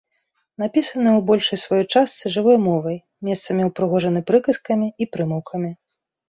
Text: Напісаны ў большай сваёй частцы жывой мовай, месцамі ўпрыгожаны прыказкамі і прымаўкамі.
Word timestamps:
Напісаны 0.61 1.09
ў 1.09 1.19
большай 1.29 1.59
сваёй 1.63 1.85
частцы 1.97 2.25
жывой 2.35 2.57
мовай, 2.69 2.97
месцамі 3.29 3.69
ўпрыгожаны 3.69 4.19
прыказкамі 4.33 4.87
і 5.05 5.11
прымаўкамі. 5.13 5.71